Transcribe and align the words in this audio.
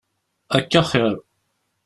Akka 0.57 0.77
axiṛ. 0.81 1.13